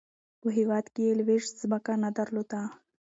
[0.41, 2.61] په هیواد کې یې لویشت ځمکه نه درلوده.